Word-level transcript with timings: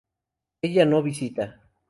Ella 0.63 0.83
no 0.83 1.03
visita 1.03 1.47